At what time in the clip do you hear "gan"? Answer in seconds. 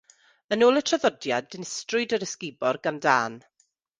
2.87-3.01